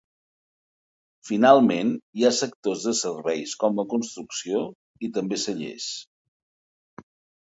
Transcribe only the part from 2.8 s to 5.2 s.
de serveis com la construcció i